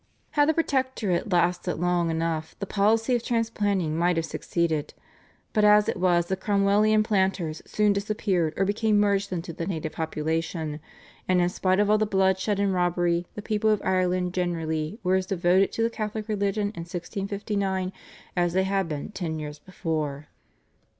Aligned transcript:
Had 0.31 0.49
the 0.49 0.53
Protectorate 0.55 1.31
lasted 1.31 1.75
long 1.75 2.09
enough 2.09 2.55
the 2.57 2.65
policy 2.65 3.13
of 3.15 3.21
transplanting 3.23 3.95
might 3.95 4.15
have 4.17 4.25
succeeded, 4.25 4.95
but 5.53 5.63
as 5.63 5.87
it 5.87 5.97
was 5.97 6.25
the 6.25 6.35
Cromwellian 6.35 7.03
planters 7.03 7.61
soon 7.67 7.93
disappeared 7.93 8.55
or 8.57 8.65
became 8.65 8.99
merged 8.99 9.31
into 9.31 9.53
the 9.53 9.67
native 9.67 9.91
population, 9.91 10.79
and 11.27 11.39
in 11.39 11.49
spite 11.49 11.79
of 11.79 11.87
all 11.87 11.99
the 11.99 12.07
bloodshed 12.07 12.59
and 12.59 12.73
robbery, 12.73 13.27
the 13.35 13.43
people 13.43 13.69
of 13.69 13.79
Ireland 13.85 14.33
generally 14.33 14.97
were 15.03 15.17
as 15.17 15.27
devoted 15.27 15.71
to 15.73 15.83
the 15.83 15.89
Catholic 15.91 16.27
religion 16.27 16.69
in 16.73 16.81
1659 16.81 17.93
as 18.35 18.53
they 18.53 18.63
had 18.63 18.89
been 18.89 19.11
ten 19.11 19.37
years 19.37 19.59
before. 19.59 20.29